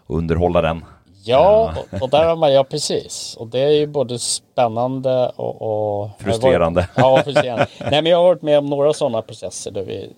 [0.06, 0.84] och underhålla den.
[1.24, 3.36] Ja, och, och där har man, ja precis.
[3.38, 5.62] Och det är ju både spännande och...
[5.62, 6.80] och frustrerande.
[6.80, 7.66] Varit, ja, frustrerande.
[7.80, 10.08] Nej, men jag har varit med om några sådana processer där vi är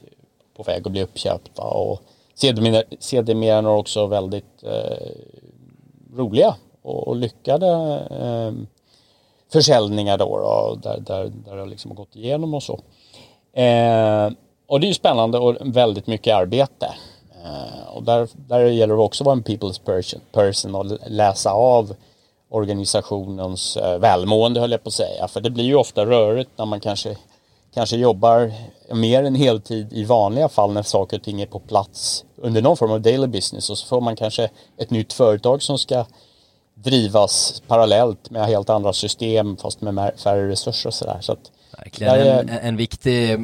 [0.56, 2.02] på väg att bli uppköpta och
[2.98, 5.08] sedermera också väldigt eh,
[6.18, 7.68] roliga och, och lyckade
[8.10, 8.52] eh,
[9.52, 12.80] försäljningar då, då där, där, där det liksom har gått igenom och så.
[13.52, 14.30] Eh,
[14.66, 16.94] och det är ju spännande och väldigt mycket arbete.
[17.44, 21.52] Eh, och där, där gäller det också att vara en people's person, person och läsa
[21.52, 21.94] av
[22.50, 25.28] organisationens eh, välmående höll jag på att säga.
[25.28, 27.16] För det blir ju ofta rörigt när man kanske,
[27.74, 28.52] kanske jobbar
[28.92, 32.76] mer än heltid i vanliga fall när saker och ting är på plats under någon
[32.76, 36.04] form av daily business och så får man kanske ett nytt företag som ska
[36.74, 41.18] drivas parallellt med helt andra system fast med färre resurser och sådär.
[41.20, 41.36] Så
[41.78, 42.14] Verkligen.
[42.14, 42.40] Är...
[42.40, 43.38] En, en, viktig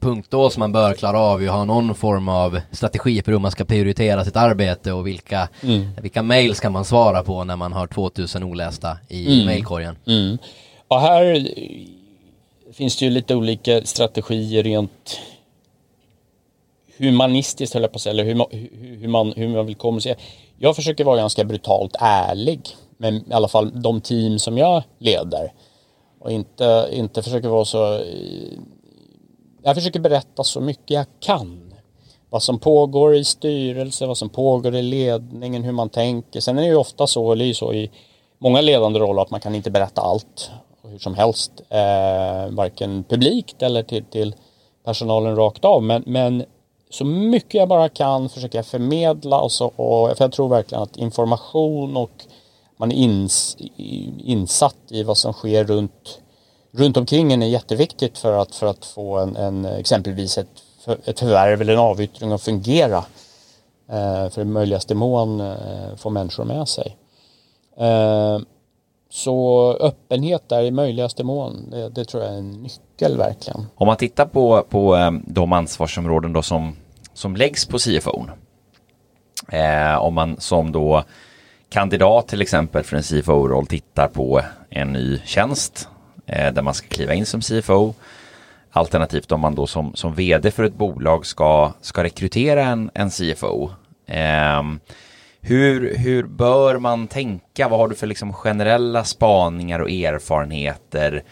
[0.00, 3.32] punkt då som man bör klara av är att ha någon form av strategi för
[3.32, 5.90] hur man ska prioritera sitt arbete och vilka, mm.
[6.02, 9.46] vilka mail ska man svara på när man har 2000 olästa i mm.
[9.46, 9.96] mailkorgen.
[10.06, 10.38] Mm.
[10.88, 11.48] Och här
[12.72, 15.20] finns det ju lite olika strategier rent
[16.98, 18.46] humanistiskt höll jag på att säga, eller hur man,
[19.00, 20.16] hur, man, hur man vill kommunicera.
[20.58, 22.60] Jag försöker vara ganska brutalt ärlig
[22.96, 25.52] med i alla fall de team som jag leder.
[26.18, 28.04] Och inte, inte försöker vara så...
[29.62, 31.74] Jag försöker berätta så mycket jag kan.
[32.30, 36.40] Vad som pågår i styrelse, vad som pågår i ledningen, hur man tänker.
[36.40, 37.90] Sen är det ju ofta så, eller så i
[38.38, 40.50] många ledande roller att man kan inte berätta allt
[40.90, 41.52] hur som helst.
[41.68, 44.34] Eh, varken publikt eller till, till
[44.84, 45.82] personalen rakt av.
[45.82, 46.44] Men, men
[46.90, 50.82] så mycket jag bara kan försöka jag förmedla och så, och, för jag tror verkligen
[50.82, 52.24] att information och
[52.76, 53.56] man är ins,
[54.24, 56.20] insatt i vad som sker runt,
[56.72, 60.62] runt omkring en är jätteviktigt för att, för att få en, en exempelvis ett,
[61.04, 63.04] ett förvärv eller en avyttring att fungera.
[63.90, 66.96] Eh, för i möjligaste mån eh, få människor med sig.
[67.76, 68.38] Eh,
[69.10, 73.66] så öppenhet där i möjligaste mån, det, det, tror jag är en nyckel verkligen.
[73.74, 76.76] Om man tittar på, på eh, de ansvarsområden då som,
[77.14, 78.26] som läggs på CFO.
[79.48, 81.04] Eh, om man som då
[81.68, 85.88] kandidat till exempel för en CFO-roll tittar på en ny tjänst
[86.26, 87.94] eh, där man ska kliva in som CFO.
[88.70, 93.10] Alternativt om man då som, som vd för ett bolag ska, ska rekrytera en, en
[93.10, 93.70] CFO.
[94.06, 94.62] Eh,
[95.40, 97.68] hur, hur bör man tänka?
[97.68, 101.22] Vad har du för liksom generella spaningar och erfarenheter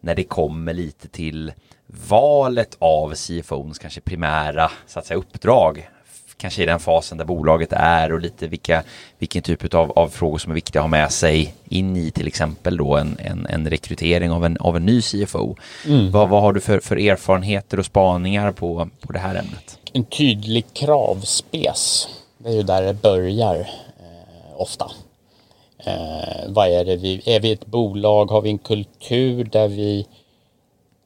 [0.00, 1.52] när det kommer lite till
[2.08, 5.90] valet av CFOns kanske primära så att säga, uppdrag?
[6.36, 8.82] Kanske i den fasen där bolaget är och lite vilka,
[9.18, 12.26] vilken typ av, av frågor som är viktiga att ha med sig in i till
[12.26, 15.56] exempel då en, en, en rekrytering av en, av en ny CFO.
[15.86, 16.10] Mm.
[16.10, 19.78] Vad, vad har du för, för erfarenheter och spaningar på, på det här ämnet?
[19.92, 22.08] En tydlig kravspes
[22.44, 23.54] det är ju där det börjar
[23.98, 24.90] eh, ofta.
[25.78, 30.06] Eh, vad är det vi, är vi ett bolag, har vi en kultur där vi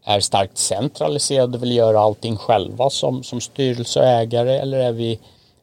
[0.05, 4.93] är starkt centraliserade och vill göra allting själva som, som styrelse och ägare eller är
[4.93, 5.19] vi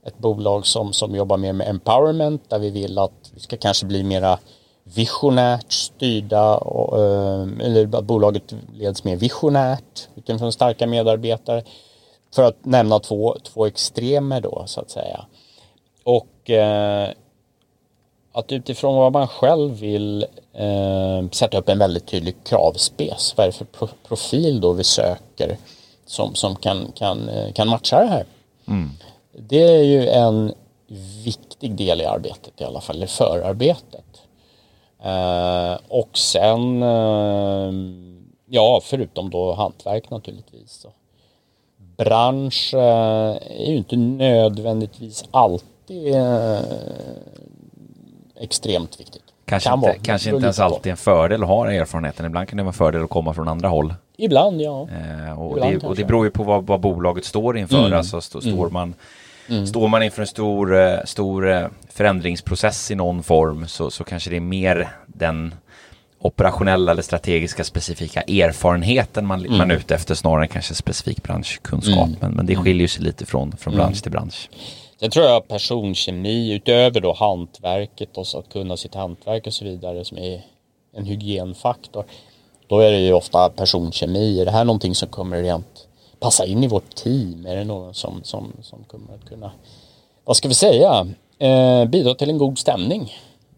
[0.06, 3.86] ett bolag som, som jobbar mer med empowerment där vi vill att vi ska kanske
[3.86, 4.40] bli mera
[4.84, 11.64] visionärt styrda och, eh, eller att bolaget leds mer visionärt utifrån starka medarbetare.
[12.36, 15.26] För att nämna två, två extremer då så att säga.
[16.06, 17.10] Och eh,
[18.32, 23.34] att utifrån vad man själv vill eh, sätta upp en väldigt tydlig kravspes.
[23.38, 25.58] Vad är det för pro profil då vi söker
[26.06, 28.26] som, som kan, kan, eh, kan matcha det här?
[28.68, 28.90] Mm.
[29.32, 30.54] Det är ju en
[31.24, 34.22] viktig del i arbetet i alla fall, i förarbetet.
[35.04, 37.72] Eh, och sen, eh,
[38.46, 40.72] ja förutom då hantverk naturligtvis.
[40.72, 40.90] Så.
[41.98, 46.64] Bransch eh, är ju inte nödvändigtvis alltid det är
[48.40, 49.24] extremt viktigt.
[49.46, 52.26] Kanske kan inte, vara, kanske inte ens alltid en fördel att ha erfarenheten.
[52.26, 53.94] Ibland kan det vara en fördel att komma från andra håll.
[54.18, 54.88] Ibland ja.
[54.90, 57.86] Eh, och, Ibland det, och, det, beror ju på vad, vad bolaget står inför.
[57.86, 57.98] Mm.
[57.98, 58.74] Alltså stå, står, mm.
[58.74, 58.94] man,
[59.50, 59.68] mm.
[59.68, 64.30] står man inför en stor, eh, stor eh, förändringsprocess i någon form så, så kanske
[64.30, 65.56] det är mer den
[66.20, 69.58] operationella eller strategiska specifika erfarenheten man, mm.
[69.58, 72.08] man är ute efter snarare än kanske specifik branschkunskap.
[72.08, 72.18] Mm.
[72.20, 72.66] Men, men det mm.
[72.66, 74.50] skiljer sig lite från, från bransch till bransch.
[75.06, 79.66] Sen tror jag personkemi utöver då hantverket och så att kunna sitt hantverk och så
[79.66, 80.42] vidare som är
[80.94, 82.06] en hygienfaktor.
[82.68, 84.42] Då är det ju ofta personkemi.
[84.42, 85.88] Är det här någonting som kommer rent
[86.20, 87.46] passa in i vårt team?
[87.46, 89.52] Är det någon som, som, som kommer att kunna,
[90.24, 91.08] vad ska vi säga,
[91.40, 93.14] eh, bidra till en god stämning?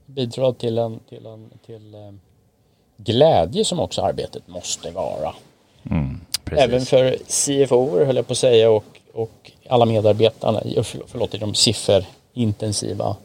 [0.06, 2.14] Bidra till en, till en till, eh,
[2.98, 5.34] glädje som också arbetet måste vara.
[5.90, 10.62] Mm, Även för CFO höll jag på att säga och, och alla medarbetarna
[11.08, 13.16] förlåt, i de sifferintensiva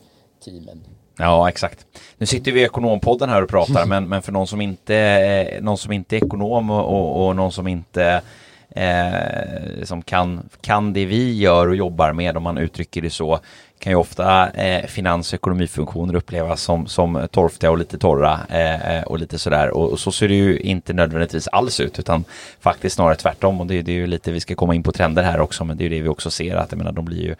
[0.44, 0.80] teamen.
[1.18, 1.86] Ja, exakt.
[2.18, 5.78] Nu sitter vi i Ekonompodden här och pratar, men, men för någon som inte, någon
[5.78, 8.22] som inte är ekonom och, och, och någon som inte
[8.70, 13.38] eh, som kan, kan det vi gör och jobbar med, om man uttrycker det så,
[13.82, 18.96] kan ju ofta eh, finans och ekonomifunktioner upplevas som, som torftiga och lite torra eh,
[18.96, 22.24] eh, och lite sådär och, och, så ser det ju inte nödvändigtvis alls ut utan
[22.60, 25.22] faktiskt snarare tvärtom och det, det är ju lite, vi ska komma in på trender
[25.22, 27.22] här också men det är ju det vi också ser att jag menar de blir
[27.22, 27.34] ju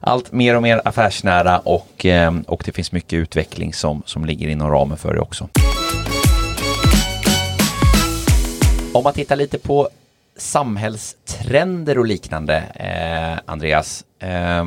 [0.00, 4.48] allt mer och mer affärsnära och, eh, och det finns mycket utveckling som, som ligger
[4.48, 5.48] inom ramen för det också.
[8.92, 9.88] Om man tittar lite på
[10.36, 14.04] samhällstrender och liknande, eh, Andreas.
[14.18, 14.64] Eh,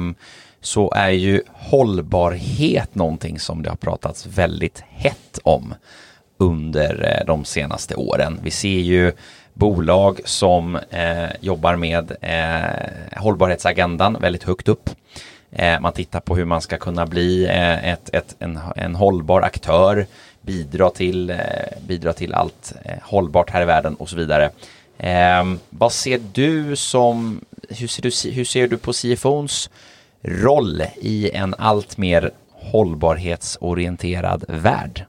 [0.61, 5.73] så är ju hållbarhet någonting som det har pratats väldigt hett om
[6.37, 8.39] under eh, de senaste åren.
[8.43, 9.11] Vi ser ju
[9.53, 14.89] bolag som eh, jobbar med eh, hållbarhetsagendan väldigt högt upp.
[15.51, 19.41] Eh, man tittar på hur man ska kunna bli eh, ett, ett, en, en hållbar
[19.41, 20.05] aktör,
[20.41, 21.37] bidra till, eh,
[21.87, 24.49] bidra till allt eh, hållbart här i världen och så vidare.
[24.97, 29.69] Eh, vad ser du som, hur ser du, hur ser du på CFOns
[30.21, 35.05] roll i en allt mer hållbarhetsorienterad värld?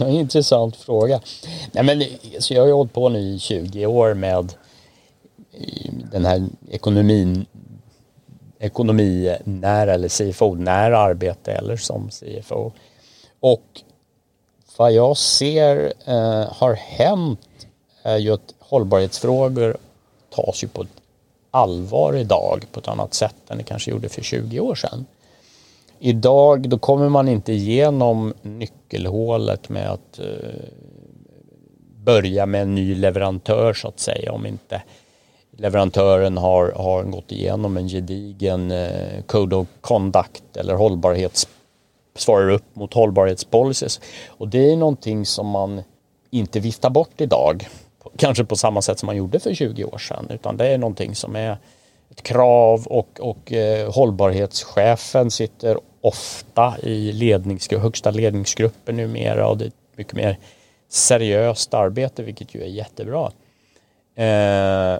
[0.00, 1.20] en intressant fråga.
[1.72, 2.04] Nej, men,
[2.38, 4.54] så jag har ju hållit på nu i 20 år med
[6.12, 7.46] den här ekonomin
[8.60, 12.72] ekonominära eller CFO-nära arbete eller som CFO.
[13.40, 13.64] Och
[14.76, 17.66] vad jag ser eh, har hänt
[18.02, 19.76] är ju att hållbarhetsfrågor
[20.30, 20.99] tas ju på ett
[21.50, 25.06] allvar idag på ett annat sätt än det kanske gjorde för 20 år sedan.
[25.98, 30.26] Idag då kommer man inte igenom nyckelhålet med att eh,
[31.96, 34.82] börja med en ny leverantör så att säga om inte
[35.56, 41.48] leverantören har, har gått igenom en gedigen eh, code of conduct eller hållbarhets
[42.14, 44.00] svarar upp mot hållbarhetspolicies.
[44.28, 45.82] Och det är någonting som man
[46.30, 47.68] inte viftar bort idag.
[48.16, 50.26] Kanske på samma sätt som man gjorde för 20 år sedan.
[50.30, 51.58] Utan det är någonting som är
[52.10, 59.64] ett krav och, och eh, hållbarhetschefen sitter ofta i lednings, högsta ledningsgruppen numera och det
[59.64, 60.38] är ett mycket mer
[60.88, 63.32] seriöst arbete vilket ju är jättebra.
[64.14, 64.98] Eh,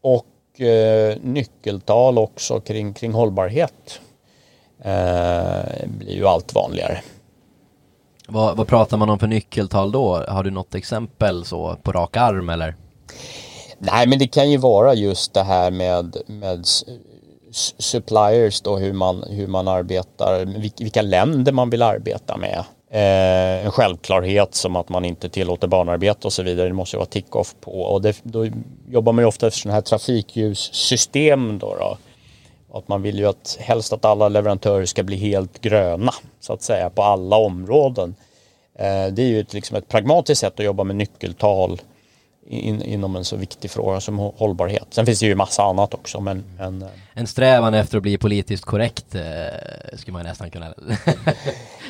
[0.00, 4.00] och eh, nyckeltal också kring, kring hållbarhet
[4.78, 7.00] eh, blir ju allt vanligare.
[8.30, 10.24] Vad, vad pratar man om för nyckeltal då?
[10.28, 12.74] Har du något exempel så på rak arm eller?
[13.78, 16.64] Nej men det kan ju vara just det här med, med
[17.78, 20.44] suppliers då hur man, hur man arbetar,
[20.78, 22.64] vilka länder man vill arbeta med.
[22.92, 26.68] Eh, en självklarhet som att man inte tillåter barnarbete och så vidare.
[26.68, 28.46] Det måste ju vara tick-off på och det, då
[28.88, 31.76] jobbar man ju ofta efter sådana här trafikljussystem då.
[31.78, 31.96] då
[32.72, 36.62] att man vill ju att helst att alla leverantörer ska bli helt gröna så att
[36.62, 38.14] säga på alla områden.
[38.74, 41.80] Eh, det är ju ett, liksom ett pragmatiskt sätt att jobba med nyckeltal
[42.46, 44.86] in, inom en så viktig fråga som hållbarhet.
[44.90, 46.88] Sen finns det ju massa annat också men, men eh.
[47.14, 49.22] En strävan efter att bli politiskt korrekt eh,
[49.94, 50.66] skulle man nästan kunna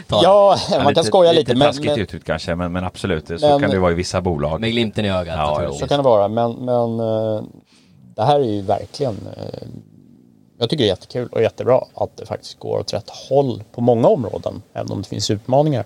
[0.07, 0.21] ta.
[0.23, 1.55] Ja, man lite, kan skoja lite.
[1.55, 4.61] Lite taskigt uttryckt kanske men, men absolut, så men, kan det vara i vissa bolag.
[4.61, 5.37] Med glimten i ögat.
[5.37, 7.43] Ja, så kan det vara men, men eh,
[8.17, 9.17] det här är ju verkligen
[10.61, 13.81] jag tycker det är jättekul och jättebra att det faktiskt går åt rätt håll på
[13.81, 15.85] många områden, även om det finns utmaningar.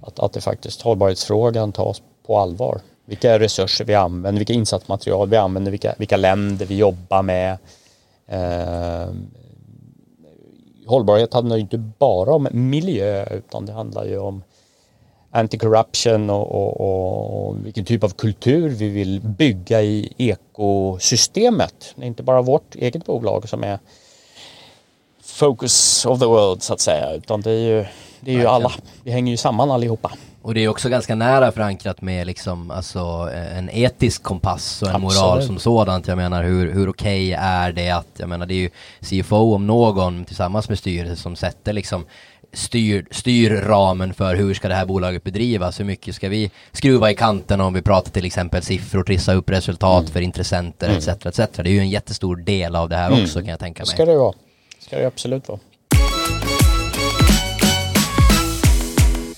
[0.00, 2.80] Att, att det faktiskt hållbarhetsfrågan tas på allvar.
[3.04, 7.58] Vilka resurser vi använder, vilka insatsmaterial vi använder, vilka, vilka länder vi jobbar med.
[8.26, 9.14] Eh,
[10.86, 14.42] hållbarhet handlar ju inte bara om miljö utan det handlar ju om
[15.36, 21.94] anti-corruption och, och, och, vilken typ av kultur vi vill bygga i ekosystemet.
[21.96, 23.78] Det är inte bara vårt eget bolag som är
[25.22, 27.84] focus of the world så att säga utan det är ju,
[28.20, 28.72] det är ju alla.
[29.02, 30.12] Vi hänger ju samman allihopa.
[30.46, 34.94] Och det är också ganska nära förankrat med liksom, alltså en etisk kompass och en
[34.94, 35.22] Absolut.
[35.22, 36.08] moral som sådant.
[36.08, 38.70] Jag menar hur, hur okej okay är det att, jag menar det är ju
[39.00, 42.04] CFO om någon tillsammans med styrelsen som sätter liksom
[42.56, 47.10] styr, styr ramen för hur ska det här bolaget bedrivas, hur mycket ska vi skruva
[47.10, 50.12] i kanten om vi pratar till exempel siffror, trissa upp resultat mm.
[50.12, 51.08] för intressenter etc.
[51.08, 51.18] Mm.
[51.24, 51.36] etc.
[51.36, 53.22] Det är ju en jättestor del av det här mm.
[53.22, 53.86] också kan jag tänka mig.
[53.86, 54.34] Ska det vara.
[54.78, 55.58] Ska det absolut vara.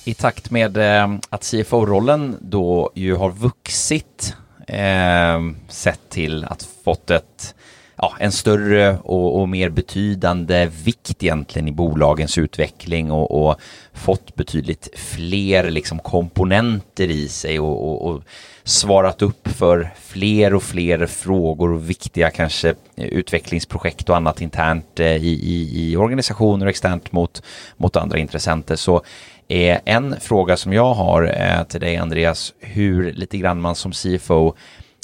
[0.04, 4.34] I takt med eh, att CFO-rollen då ju har vuxit
[4.66, 7.54] eh, sett till att fått ett
[7.98, 13.56] ja, en större och, och, mer betydande vikt egentligen i bolagens utveckling och, och
[13.92, 18.22] fått betydligt fler liksom komponenter i sig och, och,
[18.64, 25.06] svarat upp för fler och fler frågor och viktiga kanske utvecklingsprojekt och annat internt eh,
[25.06, 27.42] i, i, i organisationer och externt mot,
[27.76, 28.76] mot andra intressenter.
[28.76, 29.02] Så
[29.48, 33.92] är en fråga som jag har eh, till dig Andreas, hur lite grann man som
[33.92, 34.54] CFO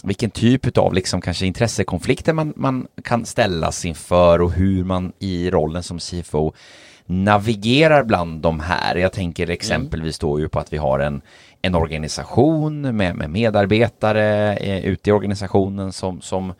[0.05, 5.51] vilken typ av liksom kanske intressekonflikter man, man kan ställas inför och hur man i
[5.51, 6.55] rollen som CFO
[7.07, 8.95] navigerar bland de här.
[8.95, 11.23] Jag tänker exempelvis då ju på att vi har en,
[11.63, 16.55] en organisation med, med medarbetare eh, ute i organisationen som, som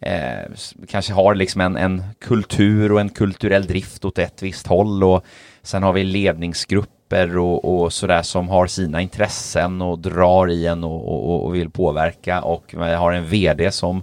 [0.00, 0.52] eh,
[0.88, 5.24] kanske har liksom en, en kultur och en kulturell drift åt ett visst håll och
[5.62, 10.66] sen har vi ledningsgrupp grupper och, och sådär som har sina intressen och drar i
[10.66, 14.02] en och, och, och vill påverka och har en vd som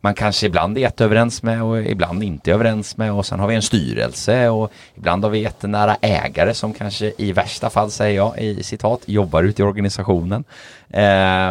[0.00, 3.54] man kanske ibland är jätteöverens med och ibland inte överens med och sen har vi
[3.54, 8.38] en styrelse och ibland har vi jättenära ägare som kanske i värsta fall säger jag
[8.38, 10.44] i citat jobbar ute i organisationen.
[10.90, 11.50] Eh,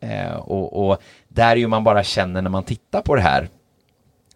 [0.00, 3.48] eh, och, och där ju man bara känner när man tittar på det här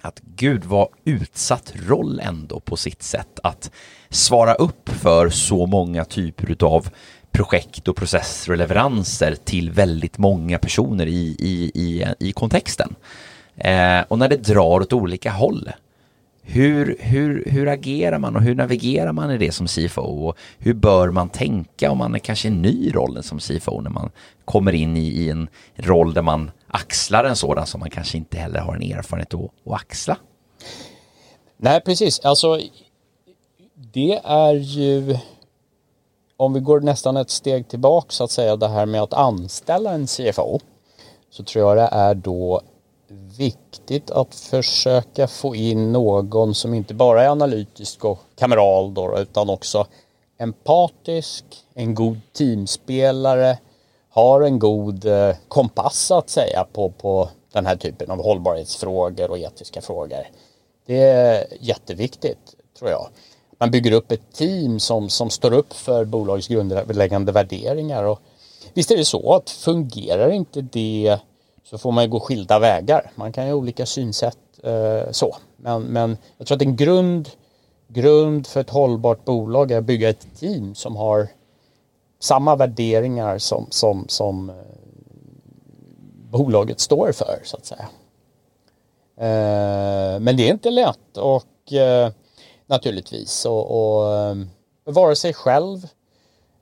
[0.01, 3.71] att gud vad utsatt roll ändå på sitt sätt att
[4.11, 6.89] svara upp för så många typer av
[7.33, 12.95] projekt och processer och leveranser till väldigt många personer i, i, i, i kontexten.
[13.57, 15.71] Eh, och när det drar åt olika håll,
[16.43, 20.75] hur, hur, hur agerar man och hur navigerar man i det som CFO och hur
[20.75, 24.11] bör man tänka om man är kanske ny i rollen som CFO när man
[24.45, 28.39] kommer in i, i en roll där man axlar en sådan som man kanske inte
[28.39, 30.17] heller har en erfarenhet att, att axla?
[31.57, 32.21] Nej, precis.
[32.21, 32.61] Alltså
[33.81, 35.19] det är ju
[36.37, 39.93] om vi går nästan ett steg tillbaka så att säga det här med att anställa
[39.93, 40.61] en CFO
[41.31, 42.61] så tror jag det är då
[43.37, 49.51] viktigt att försöka få in någon som inte bara är analytisk och kameral då, utan
[49.51, 49.87] också
[50.39, 53.59] empatisk, en god teamspelare,
[54.11, 59.39] har en god eh, kompass att säga på, på den här typen av hållbarhetsfrågor och
[59.39, 60.29] etiska frågor.
[60.87, 63.09] Det är jätteviktigt tror jag.
[63.59, 68.05] Man bygger upp ett team som, som står upp för bolagets grundläggande värderingar.
[68.05, 68.21] Och
[68.75, 71.19] visst är det så att fungerar inte det
[71.65, 73.11] så får man ju gå skilda vägar.
[73.15, 75.37] Man kan ju ha olika synsätt eh, så.
[75.57, 77.29] Men, men jag tror att en grund,
[77.89, 81.29] grund för ett hållbart bolag är att bygga ett team som har
[82.21, 84.57] samma värderingar som, som, som eh,
[86.31, 87.89] bolaget står för så att säga.
[89.17, 92.11] Eh, men det är inte lätt och eh,
[92.69, 94.51] naturligtvis och, och ehm,
[94.85, 95.85] bevara vara sig själv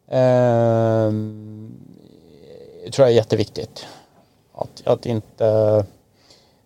[0.08, 1.10] eh,
[2.92, 3.86] tror jag är jätteviktigt.
[4.54, 5.46] Att, att inte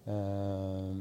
[0.07, 0.97] eh,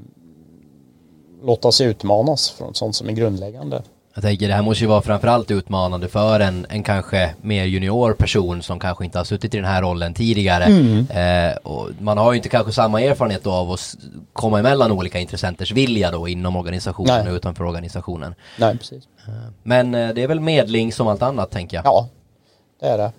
[1.41, 3.83] låta sig utmanas från sånt som är grundläggande.
[4.13, 8.13] Jag tänker det här måste ju vara framförallt utmanande för en, en kanske mer junior
[8.13, 10.63] person som kanske inte har suttit i den här rollen tidigare.
[10.63, 11.07] Mm.
[11.09, 13.95] Eh, och man har ju inte kanske samma erfarenhet av att
[14.33, 17.31] komma emellan olika intressenters vilja då inom organisationen Nej.
[17.31, 18.35] och utanför organisationen.
[18.59, 19.03] Nej, precis.
[19.27, 19.33] Eh,
[19.63, 21.85] men eh, det är väl medling som allt annat tänker jag.
[21.85, 22.09] Ja,
[22.79, 23.11] det är det.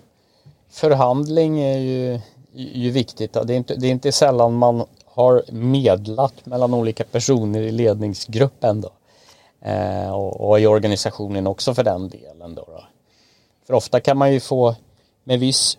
[0.70, 2.20] Förhandling är ju,
[2.54, 3.32] ju viktigt.
[3.32, 8.80] Det är, inte, det är inte sällan man har medlat mellan olika personer i ledningsgruppen
[8.80, 8.90] då.
[9.62, 12.54] Eh, och, och, i organisationen också för den delen.
[12.54, 12.84] Då, då,
[13.66, 14.74] För ofta kan man ju få
[15.24, 15.78] med viss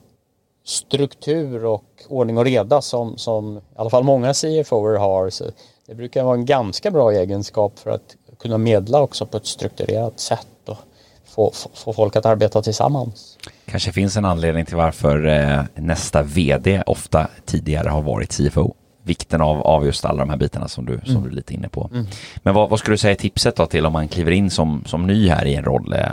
[0.65, 5.29] struktur och ordning och reda som, som i alla fall många CFOer har.
[5.29, 5.45] Så
[5.85, 10.19] det brukar vara en ganska bra egenskap för att kunna medla också på ett strukturerat
[10.19, 10.77] sätt och
[11.25, 13.37] få, få, få folk att arbeta tillsammans.
[13.65, 18.73] Kanske finns en anledning till varför eh, nästa vd ofta tidigare har varit CFO
[19.03, 21.23] vikten av, av just alla de här bitarna som du, som mm.
[21.23, 21.89] du är lite inne på.
[21.93, 22.05] Mm.
[22.43, 24.83] Men vad, vad skulle du säga är tipset då till om man kliver in som,
[24.85, 26.05] som ny här i en roll, eh,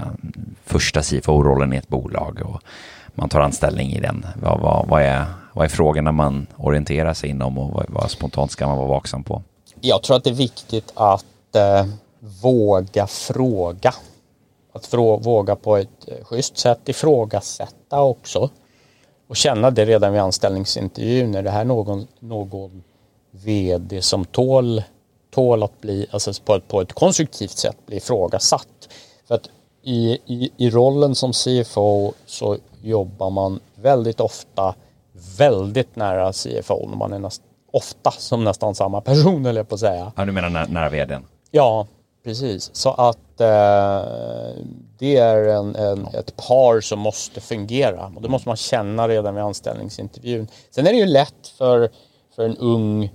[0.65, 2.63] första CFO-rollen i ett bolag och
[3.15, 4.27] man tar anställning i den.
[4.43, 8.51] Vad, vad, vad, är, vad är frågorna man orienterar sig inom och vad, vad spontant
[8.51, 9.43] ska man vara vaksam på?
[9.81, 11.87] Jag tror att det är viktigt att eh,
[12.43, 13.95] våga fråga.
[14.73, 18.51] Att frå, våga på ett eh, schysst sätt ifrågasätta också
[19.29, 21.35] och känna det redan vid anställningsintervjun.
[21.35, 22.83] Är det här någon, någon
[23.31, 24.83] vd som tål,
[25.31, 28.89] tål att bli, alltså på ett, på ett konstruktivt sätt bli ifrågasatt?
[29.29, 29.51] För att
[29.83, 34.75] i, i, i rollen som CFO så jobbar man väldigt ofta
[35.39, 36.87] väldigt nära CFO.
[36.87, 40.13] Man är näst, ofta som nästan samma person eller på att säga.
[40.17, 41.23] Ja, du menar nära, nära vdn?
[41.51, 41.87] Ja,
[42.25, 42.71] precis.
[42.73, 44.03] Så att eh,
[44.99, 49.35] det är en, en, ett par som måste fungera och det måste man känna redan
[49.35, 50.49] vid anställningsintervjun.
[50.71, 51.91] Sen är det ju lätt för,
[52.37, 53.11] för en ung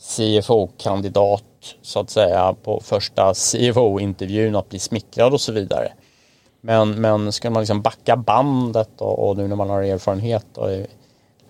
[0.00, 1.44] CFO-kandidat
[1.82, 5.92] så att säga på första CFO-intervjun att bli smickrad och så vidare.
[6.60, 10.68] Men, men ska man liksom backa bandet och, och nu när man har erfarenhet och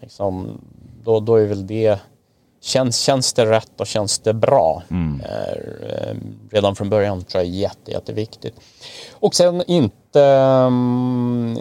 [0.01, 0.61] liksom,
[1.05, 1.99] då, då är väl det
[2.61, 4.83] Känns, känns det rätt och känns det bra?
[4.91, 5.21] Mm.
[5.21, 6.17] Eh,
[6.51, 8.55] redan från början tror jag är jätte, jätteviktigt.
[9.13, 10.21] Och sen inte
[10.67, 11.59] um,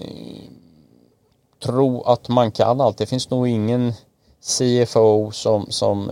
[1.64, 2.98] tro att man kan allt.
[2.98, 3.94] Det finns nog ingen
[4.42, 6.12] CFO som, som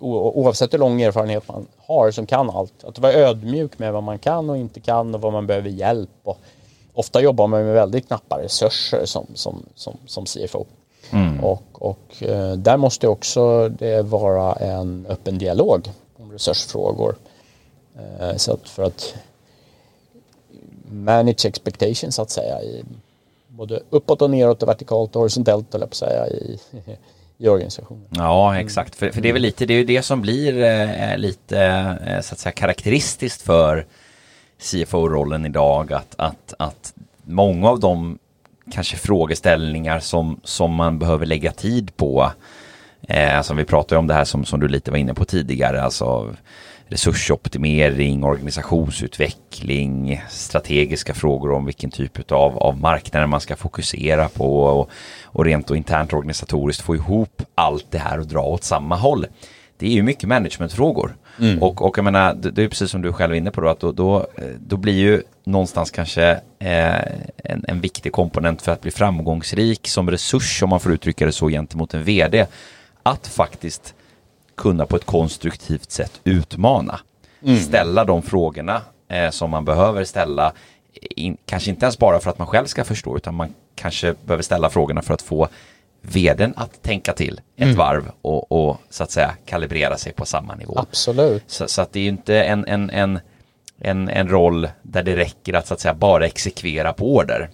[0.00, 2.84] oavsett hur lång erfarenhet man har som kan allt.
[2.84, 6.10] Att vara ödmjuk med vad man kan och inte kan och vad man behöver hjälp.
[6.22, 6.38] Och
[6.94, 10.66] ofta jobbar man med väldigt knappa resurser som, som, som, som CFO.
[11.12, 11.44] Mm.
[11.44, 17.14] Och, och eh, där måste också det vara en öppen dialog om resursfrågor.
[17.96, 19.14] Eh, så att för att
[20.90, 22.84] manage expectations så att säga i
[23.48, 26.58] både uppåt och neråt och vertikalt och horisontellt eller på att säga i,
[27.38, 28.06] i organisationen.
[28.10, 31.58] Ja exakt, för, för det är väl lite det, är det som blir eh, lite
[32.06, 33.86] eh, så att säga karaktäristiskt för
[34.58, 38.18] CFO-rollen idag att, att, att många av de
[38.72, 42.32] kanske frågeställningar som, som man behöver lägga tid på.
[43.08, 45.82] Eh, som vi pratade om det här som, som du lite var inne på tidigare,
[45.82, 46.34] alltså
[46.90, 54.90] resursoptimering, organisationsutveckling, strategiska frågor om vilken typ av, av marknader man ska fokusera på och,
[55.24, 59.26] och rent och internt organisatoriskt få ihop allt det här och dra åt samma håll.
[59.78, 61.16] Det är ju mycket managementfrågor.
[61.40, 61.62] Mm.
[61.62, 63.80] Och, och jag menar, det är precis som du själv är inne på då, att
[63.80, 64.26] då, då,
[64.58, 67.00] då blir ju någonstans kanske eh,
[67.36, 71.32] en, en viktig komponent för att bli framgångsrik som resurs, om man får uttrycka det
[71.32, 72.46] så, gentemot en vd,
[73.02, 73.94] att faktiskt
[74.54, 77.00] kunna på ett konstruktivt sätt utmana.
[77.44, 77.60] Mm.
[77.60, 80.52] Ställa de frågorna eh, som man behöver ställa,
[80.92, 84.42] in, kanske inte ens bara för att man själv ska förstå, utan man kanske behöver
[84.42, 85.48] ställa frågorna för att få
[86.02, 87.76] vdn att tänka till ett Mm.
[87.76, 90.78] varv och, och så att säga kalibrera sig på samma nivå.
[90.78, 91.44] Absolut.
[91.46, 93.20] Så, så att det är ju inte en, en, en,
[93.80, 97.50] en, en roll där det räcker att, så att säga, bara exekvera på order.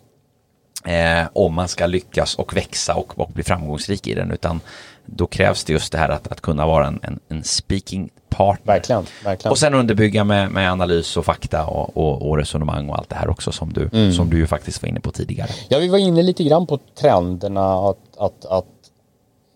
[0.84, 4.30] Eh, om man ska lyckas och växa och, och bli framgångsrik i den.
[4.30, 4.60] Utan
[5.06, 8.74] då krävs det just det här att, att kunna vara en, en, en speaking partner.
[8.74, 9.06] Verkligen.
[9.24, 9.50] verkligen.
[9.50, 13.16] Och sen underbygga med, med analys och fakta och, och, och resonemang och allt det
[13.16, 14.12] här också som du, Mm.
[14.12, 15.50] som du ju faktiskt var inne på tidigare.
[15.68, 18.66] Ja, vi var inne lite grann på trenderna att, att, att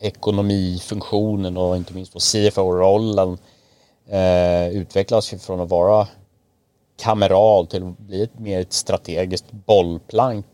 [0.01, 3.39] ekonomifunktionen och inte minst CFO-rollen
[4.11, 6.07] eh, utvecklas från att vara
[7.01, 10.47] kameral till att bli ett mer ett strategiskt bollplank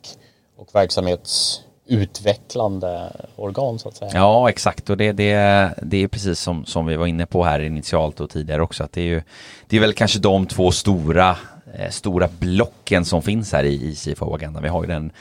[0.57, 4.11] och verksamhetsutvecklande organ så att säga.
[4.14, 4.90] Ja, exakt.
[4.90, 5.34] Och det, det,
[5.82, 8.84] det är precis som, som vi var inne på här initialt och tidigare också.
[8.84, 9.22] Att det är ju
[9.66, 11.36] det är väl kanske de två stora,
[11.74, 14.62] eh, stora blocken som finns här i, i CFO-agendan.
[14.62, 15.12] Vi har ju den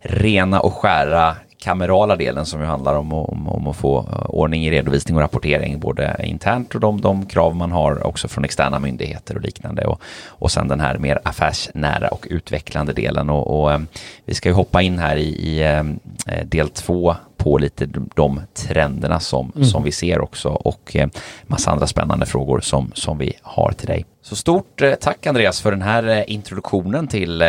[0.00, 4.66] rena och skära kamerala delen som ju handlar om, om, om att få eh, ordning
[4.66, 8.78] i redovisning och rapportering både internt och de, de krav man har också från externa
[8.78, 9.84] myndigheter och liknande.
[9.84, 13.30] Och, och sen den här mer affärsnära och utvecklande delen.
[13.30, 13.80] Och, och eh,
[14.24, 18.40] vi ska ju hoppa in här i, i eh, del två på lite de, de
[18.54, 21.08] trenderna som, som vi ser också och eh,
[21.46, 24.04] massa andra spännande frågor som, som vi har till dig.
[24.22, 27.42] Så stort eh, tack Andreas för den här eh, introduktionen till,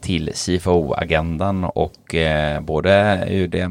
[0.00, 2.14] till CFO-agendan och
[2.60, 3.24] både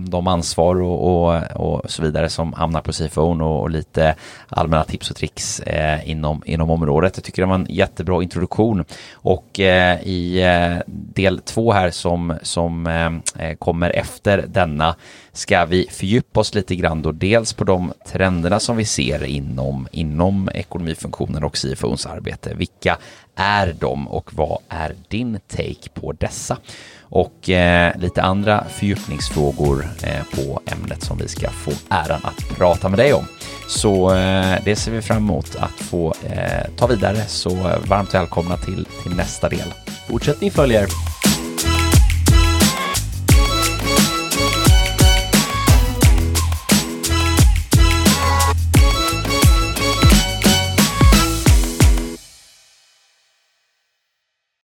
[0.07, 4.15] de ansvar och, och, och så vidare som hamnar på CFO och, och lite
[4.49, 5.61] allmänna tips och tricks
[6.03, 7.17] inom, inom området.
[7.17, 10.43] Jag tycker det var en jättebra introduktion och i
[10.87, 13.21] del två här som, som
[13.59, 14.95] kommer efter denna
[15.35, 19.87] ska vi fördjupa oss lite grann då dels på de trenderna som vi ser inom,
[19.91, 22.53] inom ekonomifunktionen och CFOns arbete.
[22.53, 22.97] Vilka
[23.35, 26.57] är de och vad är din take på dessa?
[27.01, 32.89] Och eh, lite andra fördjupningsfrågor eh, på ämnet som vi ska få äran att prata
[32.89, 33.25] med dig om.
[33.67, 37.21] Så eh, det ser vi fram emot att få eh, ta vidare.
[37.27, 39.73] Så eh, varmt välkomna till, till nästa del.
[40.07, 41.14] Fortsättning följer.